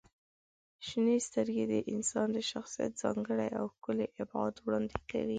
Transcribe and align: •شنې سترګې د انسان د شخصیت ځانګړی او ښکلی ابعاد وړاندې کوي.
•شنې 0.87 1.17
سترګې 1.27 1.65
د 1.73 1.75
انسان 1.93 2.27
د 2.33 2.39
شخصیت 2.51 2.91
ځانګړی 3.03 3.49
او 3.59 3.65
ښکلی 3.73 4.07
ابعاد 4.21 4.53
وړاندې 4.65 4.97
کوي. 5.09 5.29